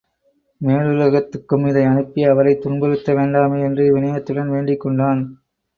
[0.61, 5.21] மேலுலகத்துக்கும் இதை அனுப்பி அவரைத் துன்புறுத்த வேண்டமே என்று வினயத்துடன் வேண்டிக் கொண்டான்.